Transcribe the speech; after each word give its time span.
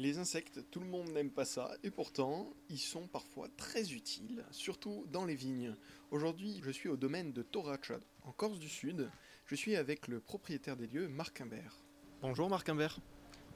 Les 0.00 0.16
insectes, 0.16 0.64
tout 0.70 0.80
le 0.80 0.86
monde 0.86 1.10
n'aime 1.10 1.30
pas 1.30 1.44
ça, 1.44 1.76
et 1.82 1.90
pourtant, 1.90 2.54
ils 2.70 2.78
sont 2.78 3.06
parfois 3.06 3.48
très 3.58 3.92
utiles, 3.92 4.46
surtout 4.50 5.04
dans 5.12 5.26
les 5.26 5.34
vignes. 5.34 5.76
Aujourd'hui, 6.10 6.58
je 6.64 6.70
suis 6.70 6.88
au 6.88 6.96
domaine 6.96 7.34
de 7.34 7.42
Toracha, 7.42 8.00
en 8.22 8.32
Corse 8.32 8.58
du 8.58 8.70
Sud. 8.70 9.10
Je 9.44 9.54
suis 9.54 9.76
avec 9.76 10.08
le 10.08 10.18
propriétaire 10.18 10.78
des 10.78 10.86
lieux, 10.86 11.06
Marc 11.06 11.42
Imbert. 11.42 11.84
Bonjour 12.22 12.48
Marc 12.48 12.66
Imbert. 12.70 12.98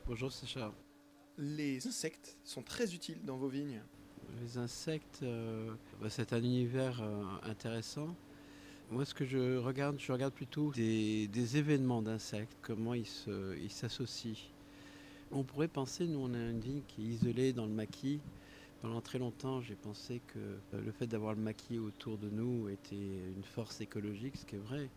Bonjour 0.05 0.31
Sacha. 0.31 0.71
Les 1.39 1.87
insectes 1.87 2.37
sont 2.45 2.63
très 2.63 2.95
utiles 2.95 3.25
dans 3.25 3.39
vos 3.39 3.49
vignes. 3.49 3.81
Les 4.43 4.59
insectes, 4.59 5.21
euh, 5.23 5.75
bah, 6.03 6.11
c'est 6.11 6.35
un 6.35 6.43
univers 6.43 7.01
euh, 7.01 7.25
intéressant. 7.45 8.15
Moi, 8.91 9.07
ce 9.07 9.15
que 9.15 9.25
je 9.25 9.57
regarde, 9.57 9.99
je 9.99 10.13
regarde 10.13 10.35
plutôt 10.35 10.73
des, 10.73 11.57
événements 11.57 12.03
d'insectes, 12.03 12.59
comment 12.61 12.93
ils 12.93 13.07
s'associent. 13.71 14.54
On 15.33 15.43
pourrait 15.43 15.69
penser, 15.69 16.07
nous, 16.07 16.21
on 16.21 16.35
a 16.35 16.39
une 16.39 16.61
vigne 16.61 16.83
qui 16.87 17.03
est 17.03 17.15
isolée 17.15 17.53
dans 17.53 17.67
le 17.67 17.73
maquis. 17.73 18.21
Pendant 18.83 19.01
très 19.01 19.19
longtemps, 19.19 19.61
j'ai 19.63 19.77
pensé 19.77 20.21
que 20.27 20.39
euh, 20.39 20.81
le 20.85 20.93
fait 20.93 21.07
d'avoir 21.07 21.35
le 21.35 21.41
maquis 21.41 21.79
autour 21.79 22.19
de 22.19 22.29
nous 22.29 22.69
était 22.69 22.95
une 22.95 23.45
force 23.45 23.81
écologique, 23.81 24.37
ce 24.37 24.45
qui 24.45 24.57
est 24.57 24.59
vrai. 24.59 24.91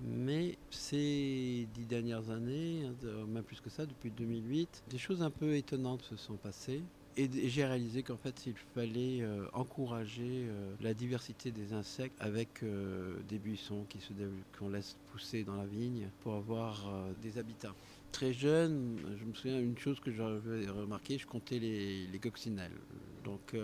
Mais 0.00 0.56
ces 0.70 1.66
dix 1.74 1.84
dernières 1.86 2.30
années, 2.30 2.84
hein, 2.84 3.26
même 3.26 3.42
plus 3.42 3.60
que 3.60 3.70
ça, 3.70 3.84
depuis 3.86 4.10
2008, 4.10 4.84
des 4.88 4.98
choses 4.98 5.22
un 5.22 5.30
peu 5.30 5.56
étonnantes 5.56 6.02
se 6.02 6.16
sont 6.16 6.36
passées. 6.36 6.82
Et, 7.18 7.48
j'ai 7.48 7.64
réalisé 7.64 8.04
qu'en 8.04 8.16
fait, 8.16 8.46
il 8.46 8.54
fallait 8.74 9.22
euh, 9.22 9.44
encourager 9.52 10.46
euh, 10.46 10.72
la 10.80 10.94
diversité 10.94 11.50
des 11.50 11.72
insectes 11.72 12.16
avec 12.20 12.62
euh, 12.62 13.16
des 13.28 13.38
buissons 13.38 13.84
qu'on 14.56 14.68
laisse 14.68 14.96
pousser 15.10 15.42
dans 15.42 15.56
la 15.56 15.66
vigne 15.66 16.08
pour 16.20 16.34
avoir 16.34 16.88
des 17.20 17.38
habitats. 17.38 17.74
Très 18.12 18.32
jeune, 18.32 18.98
je 19.18 19.24
me 19.24 19.34
souviens 19.34 19.60
une 19.60 19.76
chose 19.76 19.98
que 19.98 20.12
j'avais 20.12 20.68
remarqué, 20.68 21.18
je 21.18 21.26
comptais 21.26 21.58
les, 21.58 22.06
les 22.06 22.18
coccinelles. 22.20 22.78
Donc 23.24 23.54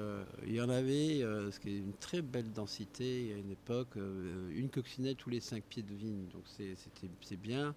il 0.46 0.52
y 0.52 0.60
en 0.60 0.68
avait, 0.68 1.20
ce 1.20 1.58
qui 1.61 1.70
est 1.70 1.78
une 1.78 1.94
très 1.94 2.22
belle 2.22 2.50
densité 2.52 3.33
à 3.34 3.39
une 3.39 3.52
époque, 3.52 3.96
une 3.96 4.68
coccinelle 4.68 5.16
tous 5.16 5.30
les 5.30 5.41
cinq 5.41 5.62
pieds 5.62 5.83
de 5.83 5.94
vigne. 5.94 6.27
Donc 6.33 6.44
c'est 6.48 7.41
bien. 7.41 7.74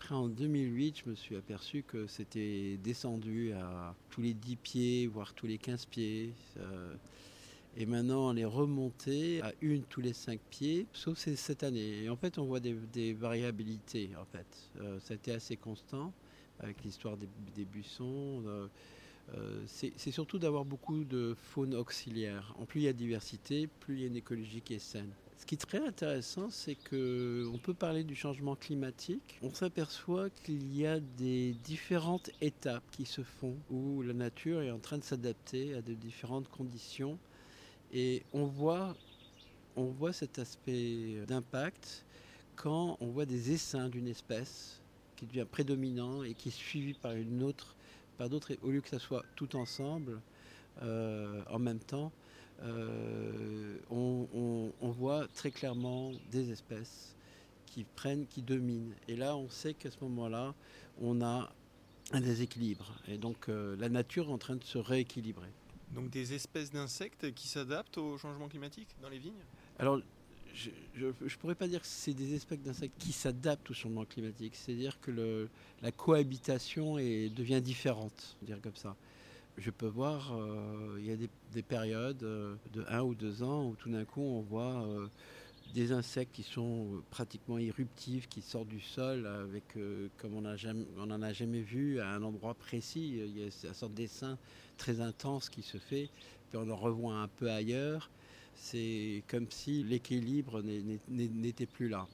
Après, 0.00 0.14
en 0.14 0.28
2008, 0.28 1.02
je 1.04 1.10
me 1.10 1.14
suis 1.14 1.36
aperçu 1.36 1.82
que 1.82 2.06
c'était 2.06 2.78
descendu 2.82 3.52
à 3.52 3.94
tous 4.08 4.22
les 4.22 4.32
10 4.32 4.56
pieds, 4.56 5.06
voire 5.06 5.34
tous 5.34 5.46
les 5.46 5.58
15 5.58 5.84
pieds. 5.84 6.32
Euh, 6.56 6.94
et 7.76 7.84
maintenant, 7.84 8.30
on 8.30 8.34
est 8.34 8.46
remonté 8.46 9.42
à 9.42 9.52
une 9.60 9.82
tous 9.82 10.00
les 10.00 10.14
5 10.14 10.40
pieds, 10.48 10.86
sauf 10.94 11.18
cette 11.18 11.62
année. 11.62 12.04
Et 12.04 12.08
en 12.08 12.16
fait, 12.16 12.38
on 12.38 12.46
voit 12.46 12.60
des, 12.60 13.12
variabilités. 13.12 14.08
En 14.18 14.24
fait, 14.24 14.46
euh, 14.80 14.98
été 15.10 15.32
assez 15.32 15.58
constant 15.58 16.14
avec 16.60 16.82
l'histoire 16.82 17.18
des, 17.18 17.64
buissons. 17.66 18.42
Euh, 18.46 19.62
c'est 19.66 20.10
surtout 20.10 20.38
d'avoir 20.38 20.64
beaucoup 20.64 21.04
de 21.04 21.36
faune 21.38 21.74
auxiliaire. 21.74 22.54
En 22.58 22.64
plus 22.64 22.80
il 22.80 22.84
y 22.84 22.88
a 22.88 22.94
diversité, 22.94 23.66
plus 23.80 23.96
il 23.96 24.00
y 24.00 24.04
a 24.04 24.06
une 24.06 24.16
écologie 24.16 24.62
qui 24.62 24.72
est 24.72 24.78
saine. 24.78 25.12
Ce 25.40 25.46
qui 25.46 25.54
est 25.54 25.58
très 25.58 25.84
intéressant, 25.84 26.50
c'est 26.50 26.74
qu'on 26.74 27.58
peut 27.62 27.72
parler 27.72 28.04
du 28.04 28.14
changement 28.14 28.56
climatique. 28.56 29.38
On 29.42 29.52
s'aperçoit 29.52 30.28
qu'il 30.28 30.76
y 30.76 30.86
a 30.86 31.00
des 31.00 31.54
différentes 31.64 32.28
étapes 32.42 32.84
qui 32.92 33.06
se 33.06 33.22
font 33.22 33.56
où 33.70 34.02
la 34.02 34.12
nature 34.12 34.60
est 34.60 34.70
en 34.70 34.78
train 34.78 34.98
de 34.98 35.02
s'adapter 35.02 35.74
à 35.74 35.80
de 35.80 35.94
différentes 35.94 36.48
conditions. 36.48 37.18
Et 37.90 38.22
on 38.34 38.44
voit, 38.44 38.94
on 39.76 39.86
voit 39.86 40.12
cet 40.12 40.38
aspect 40.38 41.24
d'impact 41.26 42.04
quand 42.54 42.98
on 43.00 43.06
voit 43.06 43.24
des 43.24 43.50
essaims 43.52 43.88
d'une 43.88 44.08
espèce 44.08 44.82
qui 45.16 45.24
devient 45.24 45.46
prédominant 45.50 46.22
et 46.22 46.34
qui 46.34 46.50
est 46.50 46.52
suivi 46.52 46.92
par 46.92 47.12
une 47.12 47.42
autre, 47.42 47.74
par 48.18 48.28
d'autres, 48.28 48.52
au 48.60 48.68
lieu 48.68 48.82
que 48.82 48.90
ça 48.90 48.98
soit 48.98 49.24
tout 49.36 49.56
ensemble, 49.56 50.20
euh, 50.82 51.42
en 51.48 51.58
même 51.58 51.80
temps, 51.80 52.12
euh, 52.62 53.78
on, 53.90 54.90
voit 54.90 55.26
très 55.28 55.50
clairement 55.50 56.12
des 56.30 56.50
espèces 56.50 57.14
qui 57.66 57.84
prennent, 57.84 58.26
qui 58.26 58.42
dominent. 58.42 58.94
Et 59.08 59.16
là, 59.16 59.36
on 59.36 59.48
sait 59.48 59.74
qu'à 59.74 59.90
ce 59.90 59.96
moment-là, 60.02 60.54
on 61.00 61.22
a 61.22 61.50
un 62.12 62.20
déséquilibre. 62.20 62.92
Et 63.08 63.16
donc, 63.16 63.48
euh, 63.48 63.76
la 63.78 63.88
nature 63.88 64.28
est 64.28 64.32
en 64.32 64.38
train 64.38 64.56
de 64.56 64.64
se 64.64 64.78
rééquilibrer. 64.78 65.48
Donc, 65.92 66.10
des 66.10 66.34
espèces 66.34 66.70
d'insectes 66.70 67.32
qui 67.34 67.48
s'adaptent 67.48 67.98
au 67.98 68.18
changement 68.18 68.48
climatique 68.48 68.88
dans 69.00 69.08
les 69.08 69.18
vignes? 69.18 69.32
Alors, 69.78 70.00
je 70.52 71.06
ne 71.06 71.28
pourrais 71.38 71.54
pas 71.54 71.68
dire 71.68 71.80
que 71.80 71.86
c'est 71.86 72.12
des 72.12 72.34
espèces 72.34 72.60
d'insectes 72.60 72.98
qui 72.98 73.12
s'adaptent 73.12 73.70
au 73.70 73.74
changement 73.74 74.04
climatique. 74.04 74.54
C'est-à-dire 74.54 75.00
que 75.00 75.10
le, 75.10 75.48
la 75.80 75.92
cohabitation 75.92 76.98
est, 76.98 77.30
devient 77.30 77.62
différente, 77.62 78.36
dire 78.42 78.60
comme 78.60 78.76
ça 78.76 78.96
je 79.60 79.70
peux 79.70 79.86
voir, 79.86 80.32
euh, 80.34 80.96
il 80.98 81.06
y 81.06 81.12
a 81.12 81.16
des, 81.16 81.62
périodes 81.62 82.22
euh, 82.22 82.54
de 82.72 82.84
un 82.88 83.02
ou 83.02 83.14
deux 83.14 83.42
ans 83.42 83.66
où 83.66 83.76
tout 83.76 83.90
d'un 83.90 84.04
coup 84.04 84.22
on 84.22 84.40
voit 84.40 84.86
euh, 84.86 85.06
des 85.74 85.92
insectes 85.92 86.34
qui 86.34 86.42
sont 86.42 87.02
pratiquement 87.10 87.58
irruptifs, 87.58 88.26
qui 88.28 88.40
sortent 88.40 88.68
du 88.68 88.80
sol 88.80 89.26
avec, 89.26 89.64
comme 90.16 90.34
on 90.34 90.40
n'en 91.06 91.22
a 91.22 91.32
jamais 91.32 91.60
vu, 91.60 92.00
à 92.00 92.08
un 92.08 92.22
endroit 92.22 92.54
précis. 92.54 93.20
Il 93.24 93.38
y 93.38 93.42
a 93.42 93.44
une 93.44 93.74
sorte 93.74 93.94
d'essaim 93.94 94.36
très 94.78 95.00
intense 95.00 95.48
qui 95.48 95.62
se 95.62 95.78
fait, 95.78 96.08
puis 96.48 96.58
on 96.58 96.68
en 96.70 96.76
revoit 96.76 97.14
un 97.14 97.28
peu 97.28 97.50
ailleurs. 97.50 98.10
C'est 98.56 99.22
comme 99.28 99.46
si 99.48 99.84
l'équilibre 99.84 100.60
n'était 101.08 101.66
plus 101.66 101.88
là. 101.88 102.08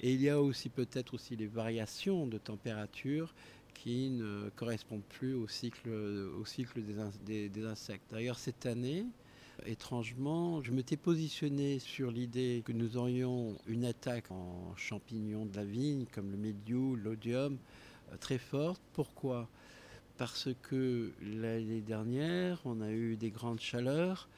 Et 0.00 0.12
il 0.12 0.22
y 0.22 0.30
a 0.30 0.40
aussi 0.40 0.68
peut-être 0.68 1.14
aussi 1.14 1.36
les 1.36 1.46
variations 1.46 2.26
de 2.26 2.38
température 2.38 3.34
qui 3.76 4.10
ne 4.10 4.48
correspondent 4.56 5.04
plus 5.08 5.34
au 5.34 5.48
cycle, 5.48 5.88
au 5.90 6.44
cycle 6.44 6.80
des, 7.24 7.48
des, 7.48 7.64
insectes. 7.64 8.10
D'ailleurs, 8.10 8.38
cette 8.38 8.66
année, 8.66 9.06
étrangement, 9.64 10.62
je 10.62 10.72
m'étais 10.72 10.96
positionné 10.96 11.78
sur 11.78 12.10
l'idée 12.10 12.62
que 12.64 12.72
nous 12.72 12.96
aurions 12.96 13.56
une 13.66 13.84
attaque 13.84 14.30
en 14.30 14.74
champignons 14.76 15.46
de 15.46 15.56
la 15.56 15.64
vigne, 15.64 16.06
comme 16.12 16.30
le 16.30 16.36
médiou, 16.36 16.96
l'odium, 16.96 17.58
euh, 18.12 18.16
très 18.18 18.38
forte. 18.38 18.80
Pourquoi? 18.92 19.48
Parce 20.18 20.48
que 20.62 21.12
l'année 21.22 21.80
dernière, 21.80 22.60
on 22.64 22.80
a 22.80 22.90
eu 22.90 23.16
des 23.16 23.30
grandes 23.30 23.60
chaleurs 23.60 24.28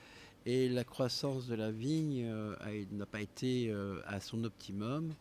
et 0.47 0.69
la 0.69 0.85
croissance 0.85 1.47
de 1.47 1.55
la 1.55 1.71
vigne 1.71 2.25
euh, 2.27 2.85
n'a 2.93 3.07
pas 3.07 3.21
été 3.21 3.71
euh, 3.71 4.01
à 4.07 4.21
son 4.21 4.45
optimum. 4.45 5.15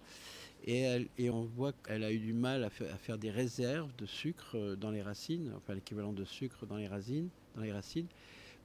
Et, 0.66 1.30
on 1.30 1.44
voit 1.44 1.72
qu'elle 1.72 2.04
a 2.04 2.12
eu 2.12 2.20
du 2.20 2.34
mal 2.34 2.64
à 2.64 2.70
faire, 2.70 3.18
des 3.18 3.32
réserves 3.32 3.96
de 3.98 4.06
sucre 4.06 4.56
euh, 4.56 4.76
dans 4.76 4.92
les 4.92 5.02
racines, 5.02 5.54
enfin 5.56 5.74
l'équivalent 5.74 6.12
de 6.12 6.26
sucre 6.26 6.66
dans 6.66 6.76
les 6.76 6.88
racines, 6.88 7.30
dans 7.56 7.62
les 7.62 7.72
racines, 7.72 8.08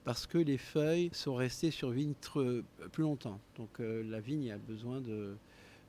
parce 0.04 0.26
que 0.26 0.38
les 0.38 0.58
feuilles 0.58 1.10
sont 1.12 1.34
restées 1.34 1.70
sur 1.70 1.91
vigne 1.91 2.14
plus 2.92 3.02
longtemps. 3.02 3.38
Donc 3.56 3.78
euh, 3.78 4.02
la 4.02 4.20
vigne 4.20 4.50
a 4.50 4.58
besoin 4.58 5.00
de, 5.00 5.36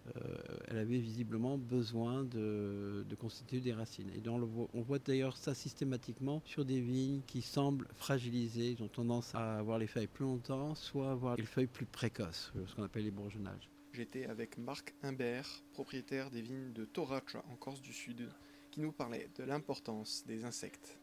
euh, 0.07 0.37
elle 0.67 0.77
avait 0.77 0.97
visiblement 0.97 1.57
besoin 1.57 2.23
de, 2.23 3.05
constituer 3.19 3.61
des 3.61 3.73
racines. 3.73 4.09
Et 4.09 4.27
on, 4.27 4.81
voit 4.81 4.99
d'ailleurs 4.99 5.37
ça 5.37 5.53
systématiquement 5.53 6.41
sur 6.45 6.65
des 6.65 6.81
vignes 6.81 7.21
qui 7.25 7.41
semblent 7.41 7.87
fragilisées, 7.93 8.75
ils 8.77 8.83
ont 8.83 8.89
tendance 8.89 9.33
à 9.33 9.57
avoir 9.57 9.79
les 9.79 9.87
feuilles 9.87 10.07
plus 10.07 10.25
longtemps, 10.25 10.75
soit 10.75 11.11
avoir 11.11 11.37
les 11.37 11.45
feuilles 11.45 11.67
plus 11.67 11.85
précoces, 11.85 12.51
ce 12.67 12.75
qu'on 12.75 12.83
appelle 12.83 13.05
les 13.05 13.11
bourgeonnages. 13.11 13.72
J'étais 13.93 14.25
avec 14.25 14.57
Marc 14.57 14.95
Imbert, 15.03 15.63
propriétaire 15.71 16.31
des 16.31 16.41
vignes 16.41 16.73
de 16.73 16.83
Toracha 16.83 17.43
en 17.51 17.55
Corse 17.55 17.79
du 17.79 17.93
Sud, 17.93 18.27
qui 18.71 18.81
nous 18.81 18.91
parlait 18.91 19.29
de 19.35 19.43
l'importance 19.43 20.23
des 20.25 20.45
insectes. 20.45 20.97